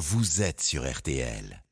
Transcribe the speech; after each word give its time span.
vous 0.00 0.40
êtes 0.40 0.62
sur 0.62 0.90
RTL. 0.90 1.62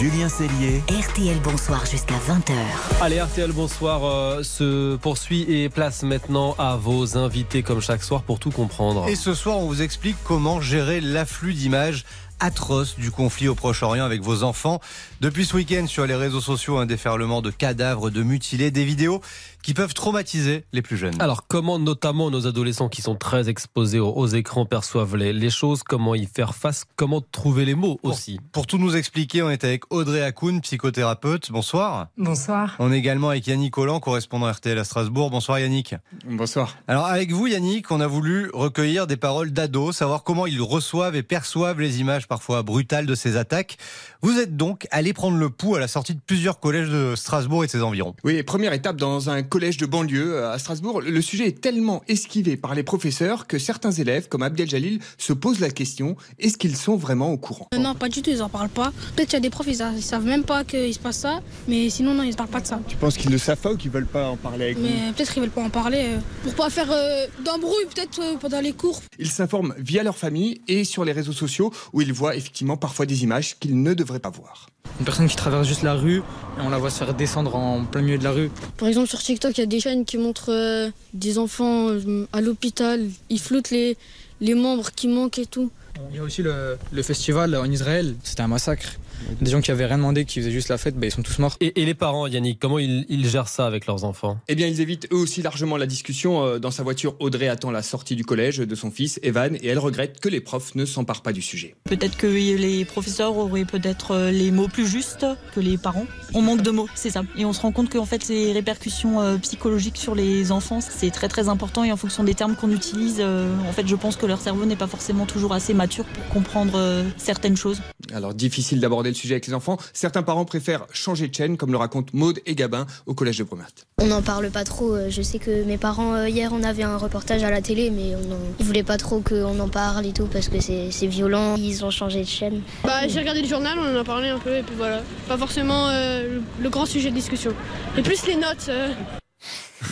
Julien 0.00 0.28
Cellier. 0.28 0.82
RTL 0.88 1.38
Bonsoir 1.44 1.86
jusqu'à 1.86 2.16
20h. 2.16 2.54
Allez, 3.00 3.20
RTL 3.20 3.52
Bonsoir 3.52 4.04
euh, 4.04 4.42
se 4.42 4.96
poursuit 4.96 5.42
et 5.42 5.68
place 5.68 6.02
maintenant 6.02 6.56
à 6.58 6.74
vos 6.74 7.16
invités 7.16 7.62
comme 7.62 7.80
chaque 7.80 8.02
soir 8.02 8.22
pour 8.22 8.40
tout 8.40 8.50
comprendre. 8.50 9.08
Et 9.08 9.14
ce 9.14 9.32
soir, 9.32 9.58
on 9.58 9.66
vous 9.66 9.80
explique 9.80 10.16
comment 10.24 10.60
gérer 10.60 11.00
l'afflux 11.00 11.54
d'images 11.54 12.04
atroces 12.40 12.96
du 12.96 13.10
conflit 13.10 13.48
au 13.48 13.54
Proche-Orient 13.54 14.04
avec 14.04 14.22
vos 14.22 14.42
enfants. 14.42 14.80
Depuis 15.20 15.44
ce 15.44 15.56
week-end, 15.56 15.86
sur 15.86 16.06
les 16.06 16.14
réseaux 16.14 16.40
sociaux, 16.40 16.78
un 16.78 16.86
déferlement 16.86 17.42
de 17.42 17.50
cadavres, 17.50 18.10
de 18.10 18.22
mutilés, 18.22 18.70
des 18.70 18.84
vidéos 18.84 19.20
qui 19.62 19.74
peuvent 19.74 19.94
traumatiser 19.94 20.64
les 20.72 20.82
plus 20.82 20.96
jeunes. 20.96 21.20
Alors, 21.20 21.46
comment 21.46 21.78
notamment 21.78 22.30
nos 22.30 22.46
adolescents 22.46 22.88
qui 22.88 23.02
sont 23.02 23.14
très 23.14 23.48
exposés 23.48 23.98
aux, 23.98 24.10
aux 24.10 24.26
écrans 24.26 24.64
perçoivent 24.64 25.16
les, 25.16 25.32
les, 25.32 25.50
choses? 25.50 25.82
Comment 25.82 26.14
y 26.14 26.26
faire 26.26 26.54
face? 26.54 26.84
Comment 26.96 27.20
trouver 27.20 27.64
les 27.64 27.74
mots 27.74 27.98
aussi? 28.02 28.38
pour, 28.52 28.62
pour, 28.62 28.66
tout 28.66 28.78
nous 28.78 28.96
expliquer, 28.96 29.42
on 29.42 29.50
est 29.50 29.64
avec 29.64 29.92
Audrey 29.92 30.22
Hakoun, 30.22 30.60
psychothérapeute. 30.62 31.52
Bonsoir. 31.52 32.08
Bonsoir. 32.16 32.76
On 32.78 32.92
est 32.92 32.98
également 32.98 33.30
avec 33.30 33.46
Yannick 33.46 33.72
Collant, 33.72 34.00
correspondant 34.00 34.50
RTL 34.50 34.78
à 34.78 34.84
Strasbourg. 34.84 35.30
Bonsoir 35.30 35.58
Yannick. 35.58 35.94
Bonsoir. 36.26 36.76
Alors, 36.88 37.06
avec 37.06 37.32
vous 37.32 37.46
Yannick, 37.46 37.90
on 37.90 38.00
a 38.00 38.06
voulu 38.06 38.50
recueillir 38.54 39.06
des 39.06 39.16
paroles 39.16 39.50
d'ados, 39.50 39.96
savoir 39.96 40.22
comment 40.22 40.46
ils 40.46 40.62
reçoivent 40.62 41.16
et 41.16 41.22
perçoivent 41.22 41.80
les 41.80 42.00
images 42.00 42.28
parfois 42.30 42.62
brutales 42.62 43.06
de 43.06 43.16
ces 43.16 43.36
attaques. 43.36 43.76
Vous 44.22 44.38
êtes 44.38 44.56
donc 44.56 44.86
allé 44.92 45.12
prendre 45.12 45.36
le 45.36 45.50
pouls 45.50 45.74
à 45.74 45.80
la 45.80 45.88
sortie 45.88 46.14
de 46.14 46.20
plusieurs 46.24 46.60
collèges 46.60 46.88
de 46.88 47.14
Strasbourg 47.16 47.64
et 47.64 47.66
de 47.66 47.72
ses 47.72 47.82
environs. 47.82 48.14
Oui, 48.22 48.40
première 48.44 48.72
étape 48.72 48.96
dans 48.96 49.30
un 49.30 49.42
collège 49.42 49.78
de 49.78 49.86
banlieue 49.86 50.36
euh, 50.36 50.52
à 50.52 50.58
Strasbourg. 50.60 51.00
Le 51.00 51.20
sujet 51.20 51.48
est 51.48 51.60
tellement 51.60 52.02
esquivé 52.06 52.56
par 52.56 52.76
les 52.76 52.84
professeurs 52.84 53.48
que 53.48 53.58
certains 53.58 53.90
élèves, 53.90 54.28
comme 54.28 54.44
Abdel 54.44 54.70
Jalil, 54.70 55.00
se 55.18 55.32
posent 55.32 55.58
la 55.58 55.70
question 55.70 56.16
est-ce 56.38 56.56
qu'ils 56.56 56.76
sont 56.76 56.96
vraiment 56.96 57.32
au 57.32 57.36
courant? 57.36 57.66
Euh, 57.74 57.78
Non, 57.78 57.96
pas 57.96 58.08
du 58.08 58.22
tout, 58.22 58.30
ils 58.30 58.42
en 58.42 58.48
parlent 58.48 58.68
pas. 58.68 58.92
Peut-être 59.16 59.28
qu'il 59.30 59.34
y 59.34 59.36
a 59.36 59.40
des 59.40 59.50
profs, 59.50 59.66
ils, 59.66 59.82
ils 59.96 60.02
savent 60.02 60.24
même 60.24 60.44
pas 60.44 60.62
qu'il 60.62 60.94
se 60.94 61.00
passe 61.00 61.18
ça, 61.18 61.40
mais 61.66 61.90
sinon, 61.90 62.14
non, 62.14 62.22
ils 62.22 62.30
ne 62.30 62.34
parlent 62.34 62.48
pas 62.48 62.60
de 62.60 62.66
ça. 62.68 62.78
Tu 62.86 62.96
penses 62.96 63.16
qu'ils 63.16 63.30
ne 63.30 63.38
savent 63.38 63.58
pas 63.58 63.72
ou 63.72 63.76
qu'ils 63.76 63.90
veulent 63.90 64.06
pas 64.06 64.28
en 64.28 64.36
parler 64.36 64.66
avec 64.66 64.78
Mais 64.78 65.12
peut-être 65.16 65.32
qu'ils 65.32 65.42
veulent 65.42 65.50
pas 65.50 65.62
en 65.62 65.70
parler 65.70 66.04
euh, 66.10 66.18
pour 66.44 66.54
pas 66.54 66.70
faire 66.70 66.90
euh, 66.92 67.26
d'embrouille, 67.44 67.86
peut-être 67.92 68.20
euh, 68.20 68.36
pendant 68.38 68.60
les 68.60 68.72
cours. 68.72 69.00
Ils 69.18 69.30
s'informent 69.30 69.74
via 69.78 70.04
leur 70.04 70.16
famille 70.16 70.60
et 70.68 70.84
sur 70.84 71.04
les 71.04 71.12
réseaux 71.12 71.32
sociaux 71.32 71.72
où 71.92 72.00
ils 72.00 72.12
effectivement 72.28 72.76
parfois 72.76 73.06
des 73.06 73.22
images 73.22 73.58
qu'ils 73.58 73.82
ne 73.82 73.94
devraient 73.94 74.18
pas 74.20 74.30
voir. 74.30 74.68
Une 74.98 75.04
personne 75.04 75.28
qui 75.28 75.36
traverse 75.36 75.66
juste 75.66 75.82
la 75.82 75.94
rue 75.94 76.18
et 76.18 76.60
on 76.60 76.68
la 76.68 76.78
voit 76.78 76.90
se 76.90 76.98
faire 77.02 77.14
descendre 77.14 77.54
en 77.56 77.84
plein 77.84 78.02
milieu 78.02 78.18
de 78.18 78.24
la 78.24 78.32
rue. 78.32 78.50
Par 78.76 78.88
exemple, 78.88 79.08
sur 79.08 79.18
TikTok, 79.20 79.56
il 79.56 79.60
y 79.60 79.64
a 79.64 79.66
des 79.66 79.80
chaînes 79.80 80.04
qui 80.04 80.18
montrent 80.18 80.52
euh, 80.52 80.90
des 81.14 81.38
enfants 81.38 81.88
euh, 81.88 82.26
à 82.32 82.40
l'hôpital. 82.40 83.06
Ils 83.30 83.40
floutent 83.40 83.70
les, 83.70 83.96
les 84.40 84.54
membres 84.54 84.90
qui 84.90 85.08
manquent 85.08 85.38
et 85.38 85.46
tout. 85.46 85.70
Il 86.10 86.16
y 86.16 86.18
a 86.18 86.22
aussi 86.22 86.42
le, 86.42 86.76
le 86.92 87.02
festival 87.02 87.54
en 87.56 87.70
Israël. 87.70 88.14
C'était 88.22 88.42
un 88.42 88.48
massacre. 88.48 88.96
Des 89.40 89.50
gens 89.50 89.60
qui 89.60 89.70
avaient 89.70 89.86
rien 89.86 89.98
demandé, 89.98 90.24
qui 90.24 90.40
faisaient 90.40 90.50
juste 90.50 90.68
la 90.68 90.78
fête, 90.78 90.96
bah, 90.96 91.06
ils 91.06 91.10
sont 91.10 91.22
tous 91.22 91.38
morts. 91.38 91.56
Et, 91.60 91.80
et 91.80 91.84
les 91.84 91.94
parents, 91.94 92.26
Yannick, 92.26 92.58
comment 92.58 92.78
ils, 92.78 93.06
ils, 93.08 93.28
gèrent 93.28 93.48
ça 93.48 93.66
avec 93.66 93.86
leurs 93.86 94.04
enfants? 94.04 94.38
Eh 94.48 94.54
bien, 94.54 94.66
ils 94.66 94.80
évitent 94.80 95.08
eux 95.12 95.16
aussi 95.16 95.42
largement 95.42 95.76
la 95.76 95.86
discussion. 95.86 96.44
Euh, 96.44 96.58
Dans 96.58 96.70
sa 96.70 96.82
voiture, 96.82 97.14
Audrey 97.20 97.48
attend 97.48 97.70
la 97.70 97.82
sortie 97.82 98.16
du 98.16 98.24
collège 98.24 98.58
de 98.58 98.74
son 98.74 98.90
fils, 98.90 99.20
Evan, 99.22 99.56
et 99.56 99.68
elle 99.68 99.78
regrette 99.78 100.20
que 100.20 100.28
les 100.28 100.40
profs 100.40 100.74
ne 100.74 100.84
s'emparent 100.84 101.22
pas 101.22 101.32
du 101.32 101.42
sujet. 101.42 101.76
Peut-être 101.84 102.16
que 102.16 102.26
les 102.26 102.84
professeurs 102.84 103.36
auraient 103.36 103.64
peut-être 103.64 104.12
euh, 104.12 104.30
les 104.30 104.50
mots 104.50 104.68
plus 104.68 104.86
justes 104.86 105.26
que 105.54 105.60
les 105.60 105.78
parents. 105.78 106.06
On 106.34 106.42
manque 106.42 106.62
de 106.62 106.70
mots, 106.70 106.88
c'est 106.94 107.10
ça. 107.10 107.22
Et 107.36 107.44
on 107.44 107.52
se 107.52 107.60
rend 107.60 107.72
compte 107.72 107.90
qu'en 107.90 108.06
fait, 108.06 108.22
ces 108.22 108.52
répercussions 108.52 109.20
euh, 109.20 109.36
psychologiques 109.38 109.96
sur 109.96 110.14
les 110.14 110.52
enfants, 110.52 110.80
c'est 110.80 111.10
très 111.10 111.28
très 111.28 111.48
important. 111.48 111.84
Et 111.84 111.92
en 111.92 111.96
fonction 111.96 112.24
des 112.24 112.34
termes 112.34 112.56
qu'on 112.56 112.70
utilise, 112.70 113.20
en 113.20 113.72
fait, 113.72 113.86
je 113.86 113.96
pense 113.96 114.16
que 114.16 114.26
leur 114.26 114.40
cerveau 114.40 114.64
n'est 114.64 114.76
pas 114.76 114.86
forcément 114.86 115.26
toujours 115.26 115.52
assez 115.52 115.74
mature 115.74 116.04
pour 116.04 116.26
comprendre 116.28 117.04
certaines 117.16 117.56
choses. 117.56 117.80
Alors, 118.12 118.34
difficile 118.34 118.80
d'aborder 118.80 119.09
le 119.10 119.16
sujet 119.16 119.34
avec 119.34 119.46
les 119.46 119.54
enfants. 119.54 119.76
Certains 119.92 120.22
parents 120.22 120.44
préfèrent 120.44 120.86
changer 120.92 121.28
de 121.28 121.34
chaîne, 121.34 121.56
comme 121.56 121.72
le 121.72 121.78
racontent 121.78 122.10
Maude 122.12 122.40
et 122.46 122.54
Gabin 122.54 122.86
au 123.06 123.14
collège 123.14 123.38
de 123.38 123.44
Brumath. 123.44 123.86
On 123.98 124.06
n'en 124.06 124.22
parle 124.22 124.50
pas 124.50 124.64
trop. 124.64 124.96
Je 125.08 125.22
sais 125.22 125.38
que 125.38 125.64
mes 125.64 125.78
parents, 125.78 126.24
hier, 126.24 126.50
on 126.52 126.62
avait 126.62 126.82
un 126.82 126.96
reportage 126.96 127.42
à 127.42 127.50
la 127.50 127.60
télé, 127.60 127.90
mais 127.90 128.14
on 128.14 128.32
en... 128.32 128.38
ils 128.58 128.64
voulaient 128.64 128.82
pas 128.82 128.96
trop 128.96 129.20
qu'on 129.20 129.58
en 129.58 129.68
parle 129.68 130.06
et 130.06 130.12
tout 130.12 130.26
parce 130.26 130.48
que 130.48 130.60
c'est 130.60 131.06
violent. 131.06 131.56
Ils 131.56 131.84
ont 131.84 131.90
changé 131.90 132.22
de 132.22 132.28
chaîne. 132.28 132.62
Bah, 132.84 133.06
j'ai 133.08 133.18
regardé 133.18 133.42
le 133.42 133.48
journal, 133.48 133.78
on 133.78 133.96
en 133.96 134.00
a 134.00 134.04
parlé 134.04 134.28
un 134.28 134.38
peu, 134.38 134.56
et 134.56 134.62
puis 134.62 134.74
voilà. 134.76 135.02
Pas 135.28 135.36
forcément 135.36 135.88
euh, 135.88 136.40
le, 136.58 136.62
le, 136.62 136.70
grand 136.70 136.86
sujet 136.86 137.10
de 137.10 137.14
discussion. 137.14 137.52
Et 137.96 138.02
plus 138.02 138.26
les 138.26 138.36
notes. 138.36 138.66
Euh... 138.68 138.92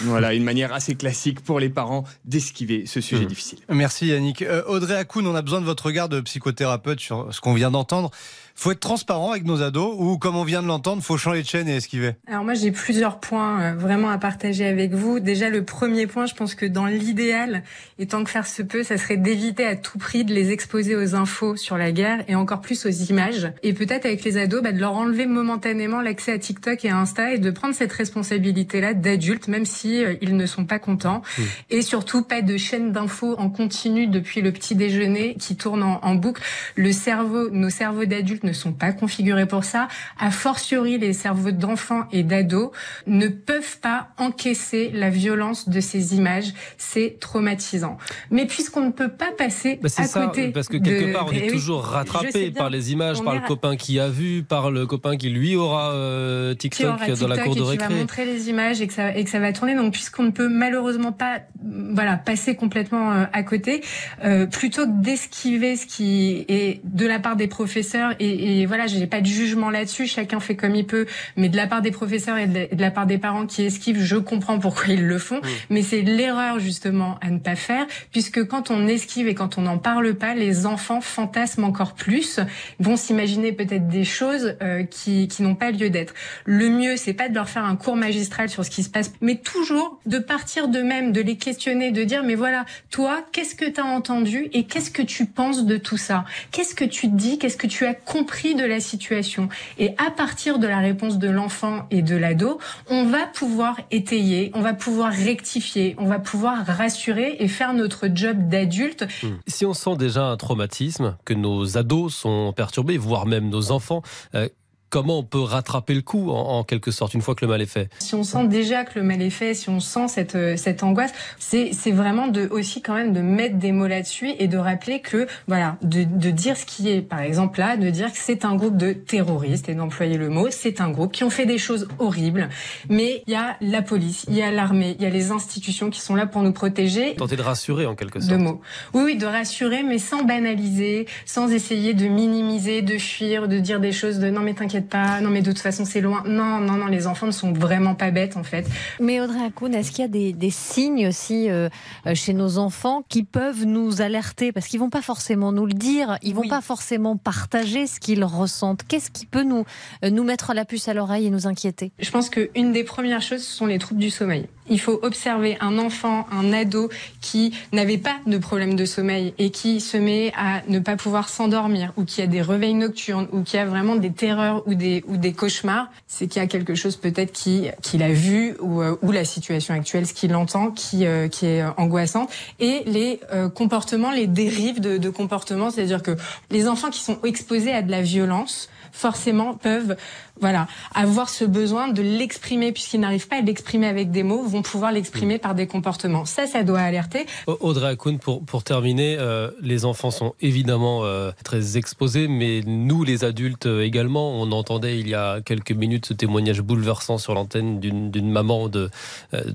Voilà, 0.02 0.34
une 0.34 0.44
manière 0.44 0.72
assez 0.72 0.94
classique 0.94 1.40
pour 1.40 1.60
les 1.60 1.68
parents 1.68 2.04
d'esquiver 2.24 2.84
ce 2.86 3.00
sujet 3.00 3.24
mmh. 3.24 3.28
difficile. 3.28 3.58
Merci 3.68 4.08
Yannick. 4.08 4.42
Euh, 4.42 4.62
Audrey 4.66 4.94
Hakoun, 4.94 5.26
on 5.26 5.34
a 5.34 5.42
besoin 5.42 5.60
de 5.60 5.66
votre 5.66 5.86
regard 5.86 6.08
de 6.08 6.20
psychothérapeute 6.20 7.00
sur 7.00 7.32
ce 7.32 7.40
qu'on 7.40 7.54
vient 7.54 7.70
d'entendre 7.70 8.10
faut 8.58 8.72
être 8.72 8.80
transparent 8.80 9.30
avec 9.30 9.44
nos 9.44 9.62
ados 9.62 9.94
ou 9.96 10.18
comme 10.18 10.34
on 10.34 10.42
vient 10.42 10.62
de 10.62 10.66
l'entendre, 10.66 11.00
faut 11.00 11.16
changer 11.16 11.42
de 11.42 11.46
chaîne 11.46 11.68
et 11.68 11.76
esquiver? 11.76 12.16
Alors 12.26 12.42
moi 12.42 12.54
j'ai 12.54 12.72
plusieurs 12.72 13.20
points 13.20 13.60
euh, 13.60 13.74
vraiment 13.76 14.10
à 14.10 14.18
partager 14.18 14.66
avec 14.66 14.92
vous. 14.94 15.20
Déjà 15.20 15.48
le 15.48 15.64
premier 15.64 16.08
point, 16.08 16.26
je 16.26 16.34
pense 16.34 16.56
que 16.56 16.66
dans 16.66 16.86
l'idéal, 16.86 17.62
et 18.00 18.06
tant 18.06 18.24
que 18.24 18.30
faire 18.30 18.48
se 18.48 18.62
peut, 18.62 18.82
ça 18.82 18.98
serait 18.98 19.16
d'éviter 19.16 19.64
à 19.64 19.76
tout 19.76 19.98
prix 19.98 20.24
de 20.24 20.34
les 20.34 20.50
exposer 20.50 20.96
aux 20.96 21.14
infos 21.14 21.54
sur 21.54 21.78
la 21.78 21.92
guerre 21.92 22.24
et 22.26 22.34
encore 22.34 22.60
plus 22.60 22.84
aux 22.84 22.90
images. 22.90 23.52
Et 23.62 23.74
peut-être 23.74 24.06
avec 24.06 24.24
les 24.24 24.36
ados, 24.38 24.60
bah, 24.60 24.72
de 24.72 24.80
leur 24.80 24.94
enlever 24.94 25.26
momentanément 25.26 26.00
l'accès 26.00 26.32
à 26.32 26.38
TikTok 26.38 26.84
et 26.84 26.90
à 26.90 26.98
Insta 26.98 27.32
et 27.32 27.38
de 27.38 27.50
prendre 27.52 27.76
cette 27.76 27.92
responsabilité-là 27.92 28.92
d'adultes, 28.92 29.46
même 29.46 29.66
si 29.66 29.77
euh, 29.86 30.16
ils 30.20 30.36
ne 30.36 30.46
sont 30.46 30.64
pas 30.64 30.78
contents. 30.78 31.22
Mmh. 31.22 31.42
Et 31.70 31.82
surtout 31.82 32.22
pas 32.22 32.42
de 32.42 32.56
chaîne 32.56 32.92
d'infos 32.92 33.34
en 33.38 33.50
continu 33.50 34.06
depuis 34.06 34.40
le 34.40 34.52
petit 34.52 34.74
déjeuner 34.74 35.34
qui 35.38 35.56
tourne 35.56 35.82
en, 35.82 36.00
en 36.02 36.14
boucle. 36.14 36.42
Le 36.76 36.92
cerveau, 36.92 37.50
nos 37.50 37.70
cerveaux 37.70 38.04
d'adultes 38.04 38.44
ne 38.44 38.52
sont 38.52 38.72
pas 38.72 38.92
configurés 38.92 39.46
pour 39.46 39.64
ça. 39.64 39.88
A 40.18 40.30
fortiori, 40.30 40.98
les 40.98 41.12
cerveaux 41.12 41.50
d'enfants 41.50 42.04
et 42.12 42.22
d'ados 42.22 42.70
ne 43.06 43.28
peuvent 43.28 43.78
pas 43.78 44.08
encaisser 44.18 44.90
la 44.92 45.10
violence 45.10 45.68
de 45.68 45.80
ces 45.80 46.14
images. 46.14 46.52
C'est 46.76 47.16
traumatisant. 47.20 47.98
Mais 48.30 48.46
puisqu'on 48.46 48.86
ne 48.86 48.92
peut 48.92 49.10
pas 49.10 49.32
passer 49.36 49.78
bah 49.82 49.88
à 49.96 50.04
ça, 50.04 50.26
côté 50.26 50.48
parce 50.48 50.68
que 50.68 50.76
quelque 50.76 51.08
de... 51.08 51.12
part 51.12 51.26
on 51.28 51.32
est 51.32 51.42
oui, 51.42 51.48
toujours 51.48 51.82
rattrapé 51.82 52.50
par 52.50 52.70
les 52.70 52.92
images, 52.92 53.22
par 53.22 53.34
le 53.34 53.40
copain 53.46 53.76
qui 53.76 53.98
a 54.00 54.08
vu, 54.08 54.42
par 54.42 54.70
le 54.70 54.86
copain 54.86 55.16
qui 55.16 55.30
lui 55.30 55.56
aura 55.56 55.92
euh, 55.92 56.54
TikTok, 56.54 56.86
aura 56.86 56.98
TikTok 56.98 57.18
dans 57.20 57.28
la 57.28 57.38
cour 57.38 57.56
de 57.56 57.62
récré. 57.62 57.86
Qui 57.86 57.92
va 57.92 57.98
montrer 57.98 58.24
les 58.24 58.48
images 58.48 58.80
et 58.80 58.86
que 58.86 58.92
ça, 58.92 59.16
et 59.16 59.24
que 59.24 59.30
ça 59.30 59.38
va 59.38 59.52
tourner. 59.52 59.67
Donc 59.74 59.92
puisqu'on 59.92 60.24
ne 60.24 60.30
peut 60.30 60.48
malheureusement 60.48 61.12
pas, 61.12 61.40
voilà, 61.62 62.16
passer 62.16 62.54
complètement 62.54 63.12
euh, 63.12 63.24
à 63.32 63.42
côté, 63.42 63.82
euh, 64.24 64.46
plutôt 64.46 64.86
que 64.86 65.02
d'esquiver 65.02 65.76
ce 65.76 65.86
qui 65.86 66.44
est 66.48 66.80
de 66.84 67.06
la 67.06 67.18
part 67.18 67.36
des 67.36 67.48
professeurs 67.48 68.14
et 68.18 68.38
et 68.60 68.66
voilà, 68.66 68.86
j'ai 68.86 69.06
pas 69.06 69.20
de 69.20 69.26
jugement 69.26 69.70
là-dessus, 69.70 70.06
chacun 70.06 70.40
fait 70.40 70.56
comme 70.56 70.74
il 70.74 70.86
peut, 70.86 71.06
mais 71.36 71.48
de 71.48 71.56
la 71.56 71.66
part 71.66 71.82
des 71.82 71.90
professeurs 71.90 72.36
et 72.38 72.46
de, 72.46 72.74
de 72.74 72.80
la 72.80 72.90
part 72.90 73.06
des 73.06 73.18
parents 73.18 73.46
qui 73.46 73.62
esquivent, 73.62 74.00
je 74.00 74.16
comprends 74.16 74.58
pourquoi 74.58 74.94
ils 74.94 75.06
le 75.06 75.18
font, 75.18 75.40
oui. 75.42 75.50
mais 75.70 75.82
c'est 75.82 76.02
l'erreur 76.02 76.58
justement 76.58 77.18
à 77.20 77.30
ne 77.30 77.38
pas 77.38 77.56
faire, 77.56 77.86
puisque 78.10 78.44
quand 78.46 78.70
on 78.70 78.86
esquive 78.86 79.28
et 79.28 79.34
quand 79.34 79.58
on 79.58 79.62
n'en 79.62 79.78
parle 79.78 80.14
pas, 80.14 80.34
les 80.34 80.66
enfants 80.66 81.00
fantasment 81.00 81.64
encore 81.64 81.94
plus, 81.94 82.40
vont 82.78 82.96
s'imaginer 82.96 83.52
peut-être 83.52 83.88
des 83.88 84.04
choses 84.04 84.56
euh, 84.62 84.84
qui, 84.84 85.28
qui 85.28 85.42
n'ont 85.42 85.54
pas 85.54 85.70
lieu 85.70 85.90
d'être. 85.90 86.14
Le 86.44 86.68
mieux, 86.68 86.96
c'est 86.96 87.14
pas 87.14 87.28
de 87.28 87.34
leur 87.34 87.48
faire 87.48 87.64
un 87.64 87.76
cours 87.76 87.96
magistral 87.96 88.48
sur 88.48 88.64
ce 88.64 88.70
qui 88.70 88.82
se 88.82 88.90
passe, 88.90 89.12
mais 89.20 89.36
toujours 89.58 89.98
de 90.06 90.18
partir 90.18 90.68
d'eux-mêmes, 90.68 91.12
de 91.12 91.20
les 91.20 91.36
questionner, 91.36 91.90
de 91.90 92.04
dire, 92.04 92.22
mais 92.22 92.34
voilà, 92.34 92.64
toi, 92.90 93.24
qu'est-ce 93.32 93.54
que 93.54 93.68
tu 93.68 93.80
as 93.80 93.84
entendu 93.84 94.48
et 94.52 94.64
qu'est-ce 94.64 94.90
que 94.90 95.02
tu 95.02 95.26
penses 95.26 95.64
de 95.64 95.76
tout 95.76 95.96
ça? 95.96 96.24
Qu'est-ce 96.52 96.74
que 96.74 96.84
tu 96.84 97.08
dis? 97.08 97.38
Qu'est-ce 97.38 97.56
que 97.56 97.66
tu 97.66 97.84
as 97.84 97.94
compris 97.94 98.54
de 98.54 98.64
la 98.64 98.80
situation? 98.80 99.48
Et 99.78 99.94
à 99.98 100.10
partir 100.10 100.58
de 100.58 100.66
la 100.66 100.78
réponse 100.78 101.18
de 101.18 101.28
l'enfant 101.28 101.86
et 101.90 102.02
de 102.02 102.16
l'ado, 102.16 102.58
on 102.88 103.04
va 103.04 103.26
pouvoir 103.26 103.80
étayer, 103.90 104.50
on 104.54 104.60
va 104.60 104.74
pouvoir 104.74 105.12
rectifier, 105.12 105.96
on 105.98 106.06
va 106.06 106.18
pouvoir 106.18 106.64
rassurer 106.64 107.36
et 107.40 107.48
faire 107.48 107.74
notre 107.74 108.08
job 108.14 108.48
d'adulte. 108.48 109.06
Si 109.46 109.66
on 109.66 109.74
sent 109.74 109.96
déjà 109.96 110.24
un 110.24 110.36
traumatisme, 110.36 111.16
que 111.24 111.34
nos 111.34 111.76
ados 111.76 112.14
sont 112.14 112.52
perturbés, 112.52 112.96
voire 112.96 113.26
même 113.26 113.48
nos 113.48 113.72
enfants, 113.72 114.02
euh, 114.34 114.48
comment 114.90 115.18
on 115.18 115.22
peut 115.22 115.40
rattraper 115.40 115.94
le 115.94 116.02
coup 116.02 116.30
en, 116.30 116.58
en, 116.58 116.64
quelque 116.64 116.90
sorte 116.90 117.14
une 117.14 117.22
fois 117.22 117.34
que 117.34 117.44
le 117.44 117.50
mal 117.50 117.60
est 117.60 117.66
fait? 117.66 117.88
Si 117.98 118.14
on 118.14 118.22
sent 118.22 118.46
déjà 118.48 118.84
que 118.84 118.98
le 118.98 119.04
mal 119.04 119.22
est 119.22 119.30
fait, 119.30 119.54
si 119.54 119.68
on 119.68 119.80
sent 119.80 120.08
cette, 120.08 120.34
euh, 120.34 120.56
cette 120.56 120.82
angoisse, 120.82 121.12
c'est 121.38 121.90
vraiment 121.90 122.28
de, 122.28 122.48
aussi 122.50 122.82
quand 122.82 122.94
même 122.94 123.12
de 123.12 123.20
mettre 123.20 123.56
des 123.56 123.72
mots 123.72 123.86
là-dessus 123.86 124.30
et 124.38 124.48
de 124.48 124.58
rappeler 124.58 125.00
que, 125.00 125.26
voilà, 125.46 125.76
de, 125.82 126.04
de 126.04 126.30
dire 126.30 126.56
ce 126.56 126.64
qui 126.66 126.88
est, 126.88 127.00
par 127.02 127.20
exemple 127.20 127.60
là, 127.60 127.76
de 127.76 127.90
dire 127.90 128.12
que 128.12 128.18
c'est 128.18 128.44
un 128.44 128.56
groupe 128.56 128.76
de 128.76 128.92
terroristes 128.92 129.68
et 129.68 129.74
d'employer 129.74 130.16
le 130.16 130.28
mot, 130.28 130.48
c'est 130.50 130.80
un 130.80 130.90
groupe 130.90 131.12
qui 131.12 131.24
ont 131.24 131.30
fait 131.30 131.46
des 131.46 131.58
choses 131.58 131.88
horribles, 131.98 132.48
mais 132.88 133.22
il 133.26 133.32
y 133.32 133.36
a 133.36 133.56
la 133.60 133.82
police, 133.82 134.24
il 134.28 134.34
y 134.34 134.42
a 134.42 134.50
l'armée, 134.50 134.96
il 134.98 135.02
y 135.02 135.06
a 135.06 135.10
les 135.10 135.30
institutions 135.30 135.90
qui 135.90 136.00
sont 136.00 136.14
là 136.14 136.26
pour 136.26 136.42
nous 136.42 136.52
protéger. 136.52 137.14
Tenter 137.14 137.36
de 137.36 137.42
rassurer 137.42 137.86
en 137.86 137.94
quelque 137.94 138.20
sorte. 138.20 138.32
De 138.32 138.36
mots. 138.36 138.60
Oui, 138.94 139.02
oui, 139.04 139.16
de 139.16 139.26
rassurer, 139.26 139.82
mais 139.82 139.98
sans 139.98 140.24
banaliser, 140.24 141.06
sans 141.24 141.50
essayer 141.50 141.94
de 141.94 142.06
minimiser, 142.06 142.82
de 142.82 142.98
fuir, 142.98 143.48
de 143.48 143.58
dire 143.58 143.80
des 143.80 143.92
choses 143.92 144.18
de 144.18 144.30
non 144.30 144.40
mais 144.40 144.54
t'inquiète 144.54 144.77
t'inquiète 144.80 144.88
pas. 144.90 145.20
Non, 145.20 145.30
mais 145.30 145.42
de 145.42 145.50
toute 145.50 145.58
façon, 145.60 145.84
c'est 145.84 146.00
loin. 146.00 146.22
Non, 146.26 146.58
non, 146.60 146.74
non, 146.74 146.86
les 146.86 147.06
enfants 147.06 147.26
ne 147.26 147.32
sont 147.32 147.52
vraiment 147.52 147.94
pas 147.94 148.10
bêtes, 148.10 148.36
en 148.36 148.44
fait. 148.44 148.66
Mais 149.00 149.20
Audrey 149.20 149.44
Akoun, 149.44 149.74
est-ce 149.74 149.90
qu'il 149.90 150.00
y 150.00 150.04
a 150.04 150.08
des, 150.08 150.32
des 150.32 150.50
signes 150.50 151.08
aussi 151.08 151.50
euh, 151.50 151.68
euh, 152.06 152.14
chez 152.14 152.32
nos 152.32 152.58
enfants 152.58 153.02
qui 153.08 153.22
peuvent 153.24 153.64
nous 153.64 154.00
alerter? 154.00 154.52
Parce 154.52 154.66
qu'ils 154.66 154.80
vont 154.80 154.90
pas 154.90 155.02
forcément 155.02 155.52
nous 155.52 155.66
le 155.66 155.72
dire, 155.72 156.18
ils 156.22 156.34
vont 156.34 156.42
Oui. 156.42 156.48
pas 156.48 156.60
forcément 156.60 157.16
partager 157.16 157.86
ce 157.86 158.00
qu'ils 158.00 158.24
ressentent. 158.24 158.82
Qu'est-ce 158.86 159.10
qui 159.10 159.26
peut 159.26 159.42
nous, 159.42 159.64
euh, 160.04 160.10
nous 160.10 160.24
mettre 160.24 160.54
la 160.54 160.64
puce 160.64 160.88
à 160.88 160.94
l'oreille 160.94 161.26
et 161.26 161.30
nous 161.30 161.46
inquiéter? 161.46 161.92
Je 161.98 162.10
pense 162.10 162.30
qu'une 162.30 162.72
des 162.72 162.84
premières 162.84 163.22
choses, 163.22 163.42
ce 163.42 163.52
sont 163.56 163.66
les 163.66 163.78
troubles 163.78 164.00
du 164.00 164.10
sommeil. 164.10 164.46
Il 164.70 164.80
faut 164.80 164.98
observer 165.02 165.56
un 165.60 165.78
enfant, 165.78 166.26
un 166.30 166.52
ado 166.52 166.90
qui 167.22 167.54
n'avait 167.72 167.96
pas 167.96 168.16
de 168.26 168.36
problème 168.36 168.76
de 168.76 168.84
sommeil 168.84 169.32
et 169.38 169.50
qui 169.50 169.80
se 169.80 169.96
met 169.96 170.30
à 170.36 170.60
ne 170.68 170.78
pas 170.78 170.96
pouvoir 170.96 171.30
s'endormir 171.30 171.92
ou 171.96 172.04
qui 172.04 172.20
a 172.20 172.26
des 172.26 172.42
réveils 172.42 172.74
nocturnes 172.74 173.28
ou 173.32 173.42
qui 173.42 173.56
a 173.56 173.64
vraiment 173.64 173.96
des 173.96 174.12
terreurs 174.12 174.67
ou 174.68 174.74
des, 174.74 175.02
ou 175.08 175.16
des 175.16 175.32
cauchemars. 175.32 175.88
C'est 176.06 176.26
qu'il 176.28 176.40
y 176.40 176.44
a 176.44 176.48
quelque 176.48 176.74
chose 176.76 176.96
peut-être 176.96 177.32
qui- 177.32 177.68
qu'il 177.82 178.02
a 178.02 178.10
vu 178.12 178.54
ou, 178.60 178.80
euh, 178.82 178.96
ou 179.02 179.10
la 179.10 179.24
situation 179.24 179.74
actuelle, 179.74 180.06
ce 180.06 180.12
qu'il 180.14 180.34
entend, 180.36 180.70
qui, 180.70 181.06
euh, 181.06 181.26
qui 181.28 181.46
est 181.46 181.64
angoissante. 181.76 182.28
Et 182.60 182.82
les 182.86 183.18
euh, 183.32 183.48
comportements, 183.48 184.12
les 184.12 184.26
dérives 184.26 184.80
de, 184.80 184.98
de 184.98 185.10
comportements, 185.10 185.70
c'est-à-dire 185.70 186.02
que 186.02 186.16
les 186.50 186.68
enfants 186.68 186.90
qui 186.90 187.00
sont 187.00 187.18
exposés 187.24 187.72
à 187.72 187.82
de 187.82 187.90
la 187.90 188.02
violence, 188.02 188.68
forcément 188.92 189.54
peuvent 189.54 189.96
voilà 190.40 190.68
avoir 190.94 191.28
ce 191.28 191.44
besoin 191.44 191.88
de 191.88 192.00
l'exprimer 192.02 192.70
puisqu'ils 192.72 193.00
n'arrivent 193.00 193.26
pas 193.28 193.38
à 193.38 193.40
l'exprimer 193.40 193.86
avec 193.88 194.10
des 194.12 194.22
mots 194.22 194.42
vont 194.44 194.62
pouvoir 194.62 194.92
l'exprimer 194.92 195.38
par 195.38 195.54
des 195.54 195.66
comportements. 195.66 196.24
Ça 196.24 196.46
ça 196.46 196.62
doit 196.62 196.80
alerter. 196.80 197.26
Au- 197.46 197.56
Audrey 197.60 197.88
Akoun, 197.88 198.18
pour, 198.18 198.44
pour 198.44 198.62
terminer, 198.62 199.16
euh, 199.18 199.50
les 199.60 199.84
enfants 199.84 200.10
sont 200.12 200.34
évidemment 200.40 201.04
euh, 201.04 201.32
très 201.44 201.76
exposés, 201.76 202.28
mais 202.28 202.60
nous, 202.66 203.02
les 203.04 203.24
adultes 203.24 203.66
euh, 203.66 203.82
également, 203.82 204.40
on 204.40 204.52
entendait 204.52 204.98
il 205.00 205.08
y 205.08 205.14
a 205.14 205.40
quelques 205.40 205.72
minutes 205.72 206.06
ce 206.06 206.14
témoignage 206.14 206.60
bouleversant 206.60 207.18
sur 207.18 207.34
l'antenne 207.34 207.80
d'une 207.80 208.10
d'une 208.10 208.30
maman 208.30 208.68
de 208.68 208.90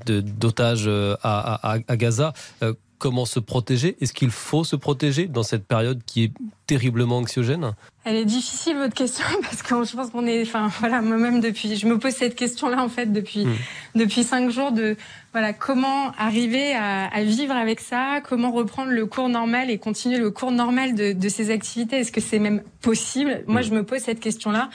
de- 0.06 0.20
d'otage 0.22 0.88
à, 1.24 1.74
à- 1.74 1.78
à 1.88 1.96
Gaza. 1.98 2.34
Comment 3.00 3.26
se 3.26 3.40
protéger 3.40 3.98
Est-ce 4.00 4.14
qu'il 4.14 4.30
faut 4.32 4.64
se 4.64 4.76
protéger 4.78 5.28
dans 5.28 5.44
cette 5.44 5.66
période 5.68 6.02
qui 6.06 6.24
est 6.26 6.32
terriblement 6.68 7.18
anxiogène? 7.18 7.74
Elle 8.06 8.16
est 8.16 8.26
difficile 8.26 8.78
votre 8.78 8.94
question 8.94 9.26
parce 9.42 9.62
que 9.62 9.84
je 9.84 9.94
pense 9.96 10.10
qu'on 10.12 10.26
est 10.26 10.42
enfin 10.44 10.70
voilà 10.80 11.02
moi-même 11.02 11.42
depuis 11.42 11.76
je 11.76 11.86
me 11.86 12.00
pose 12.00 12.14
cette 12.14 12.36
question 12.36 12.70
là 12.70 12.82
en 12.82 12.90
fait 12.90 13.12
depuis 13.12 13.46
Mm. 13.46 13.56
depuis 13.96 14.24
cinq 14.24 14.50
jours 14.52 14.72
de 14.72 14.96
voilà 15.34 15.52
comment 15.54 16.12
arriver 16.18 16.74
à, 16.74 17.06
à 17.08 17.24
vivre 17.24 17.54
avec 17.56 17.80
ça 17.82 18.22
comment 18.24 18.52
reprendre 18.52 18.92
le 18.92 19.06
cours 19.06 19.28
normal 19.30 19.70
et 19.70 19.78
continuer 19.80 20.18
le 20.18 20.32
cours 20.32 20.52
normal 20.52 20.96
de, 20.96 21.12
de 21.14 21.30
ces 21.30 21.50
activités 21.52 21.98
est-ce 21.98 22.12
que 22.12 22.22
c'est 22.22 22.40
même 22.40 22.62
possible? 22.82 23.44
Moi 23.48 23.62
Mm. 23.62 23.64
je 23.66 23.72
me 23.74 23.84
pose 23.84 24.00
cette 24.00 24.20
question 24.22 24.52
là 24.52 24.70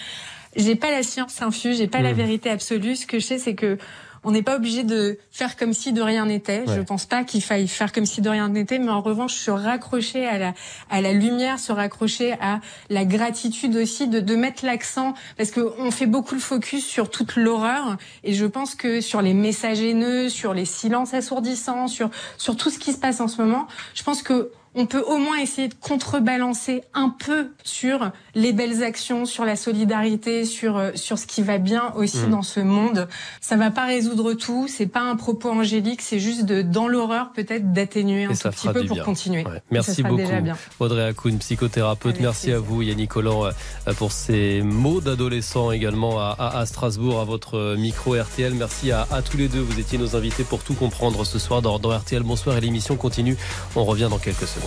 j'ai 0.56 0.74
pas 0.76 0.90
la 0.90 1.02
science 1.02 1.40
infuse 1.42 1.78
j'ai 1.78 1.88
pas 1.88 2.02
la 2.02 2.12
Mm. 2.12 2.16
vérité 2.16 2.50
absolue 2.50 2.96
ce 2.96 3.06
que 3.06 3.18
je 3.18 3.24
sais 3.24 3.38
c'est 3.38 3.54
que 3.54 3.78
on 4.24 4.30
n'est 4.32 4.42
pas 4.42 4.56
obligé 4.56 4.82
de 4.84 5.18
faire 5.30 5.56
comme 5.56 5.72
si 5.72 5.92
de 5.92 6.02
rien 6.02 6.26
n'était. 6.26 6.64
Je 6.66 6.72
Ouais. 6.72 6.84
pense 6.84 7.06
pas 7.06 7.24
qu'il 7.24 7.42
faille 7.42 7.68
faire 7.68 7.92
comme 7.92 8.06
si 8.06 8.20
de 8.20 8.28
rien 8.28 8.48
n'était, 8.48 8.78
mais 8.78 8.90
en 8.90 9.00
revanche, 9.00 9.34
se 9.34 9.50
raccrocher 9.50 10.26
à 10.26 10.38
la, 10.38 10.54
à 10.90 11.00
la 11.00 11.12
lumière, 11.12 11.58
se 11.58 11.72
raccrocher 11.72 12.32
à 12.40 12.60
la 12.90 13.04
gratitude 13.04 13.76
aussi, 13.76 14.08
de, 14.08 14.20
de 14.20 14.36
mettre 14.36 14.64
l'accent, 14.64 15.14
parce 15.36 15.50
que 15.50 15.60
on 15.78 15.90
fait 15.90 16.06
beaucoup 16.06 16.34
le 16.34 16.40
focus 16.40 16.84
sur 16.84 17.10
toute 17.10 17.36
l'horreur, 17.36 17.96
et 18.24 18.34
je 18.34 18.46
pense 18.46 18.74
que 18.74 19.00
sur 19.00 19.22
les 19.22 19.34
messages 19.34 19.80
haineux, 19.80 20.28
sur 20.28 20.54
les 20.54 20.64
silences 20.64 21.14
assourdissants, 21.14 21.86
sur, 21.88 22.10
sur 22.36 22.56
tout 22.56 22.70
ce 22.70 22.78
qui 22.78 22.92
se 22.92 22.98
passe 22.98 23.20
en 23.20 23.28
ce 23.28 23.40
moment, 23.40 23.66
je 23.94 24.02
pense 24.02 24.22
que 24.22 24.50
on 24.74 24.86
peut 24.86 25.00
au 25.02 25.18
moins 25.18 25.38
essayer 25.38 25.68
de 25.68 25.74
contrebalancer 25.80 26.82
un 26.94 27.08
peu 27.10 27.48
sur 27.64 28.10
les 28.34 28.52
belles 28.52 28.82
actions, 28.82 29.24
sur 29.26 29.44
la 29.44 29.56
solidarité, 29.56 30.44
sur 30.44 30.76
euh, 30.76 30.90
sur 30.94 31.18
ce 31.18 31.26
qui 31.26 31.42
va 31.42 31.58
bien 31.58 31.92
aussi 31.96 32.18
Mm. 32.18 32.30
dans 32.30 32.42
ce 32.42 32.60
monde. 32.60 33.08
Ça 33.40 33.56
va 33.56 33.70
pas 33.70 33.86
résoudre 33.86 34.34
tout, 34.34 34.66
c'est 34.68 34.86
pas 34.86 35.00
un 35.02 35.16
propos 35.16 35.50
angélique, 35.50 36.02
c'est 36.02 36.18
juste 36.18 36.44
de 36.44 36.62
dans 36.62 36.88
l'horreur 36.88 37.32
peut-être 37.32 37.72
d'atténuer 37.72 38.24
un 38.24 38.28
tout 38.28 38.48
petit 38.50 38.68
peu 38.68 38.84
pour 38.86 38.96
bien. 38.96 39.04
continuer. 39.04 39.44
Ouais. 39.46 39.62
Merci 39.70 40.02
beaucoup. 40.02 40.16
déjà 40.16 40.40
bien. 40.40 40.56
Audrey 40.80 41.04
Akoun, 41.04 41.38
psychothérapeute. 41.38 42.12
Avec 42.14 42.22
Merci 42.22 42.52
à 42.52 42.58
vous, 42.58 42.82
Yannick 42.82 43.10
Collant, 43.10 43.46
euh, 43.46 43.50
pour 43.96 44.12
ces 44.12 44.62
mots 44.62 45.00
d'adolescents 45.00 45.70
également 45.72 46.18
à, 46.20 46.34
à- 46.38 46.58
à 46.58 46.66
Strasbourg, 46.66 47.20
à 47.20 47.24
votre 47.24 47.76
micro 47.76 48.14
RTL. 48.14 48.54
Merci 48.54 48.92
à, 48.92 49.06
à 49.10 49.22
tous 49.22 49.36
les 49.36 49.48
deux. 49.48 49.60
Vous 49.60 49.78
étiez 49.80 49.98
nos 49.98 50.16
invités 50.16 50.44
pour 50.44 50.62
tout 50.62 50.74
comprendre 50.74 51.24
ce 51.24 51.38
soir 51.38 51.62
dans, 51.62 51.78
dans 51.78 51.96
RTL. 51.96 52.22
Bonsoir 52.22 52.56
et 52.56 52.60
l'émission 52.60 52.96
continue. 52.96 53.36
On 53.76 53.84
revient 53.84 54.08
dans 54.10 54.18
quelques 54.18 54.46
secondes. 54.46 54.57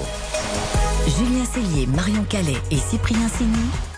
Julien 1.07 1.45
Cellier, 1.45 1.87
Marion 1.87 2.23
Calais 2.23 2.57
et 2.69 2.77
Cyprien 2.77 3.27
Signy 3.27 3.90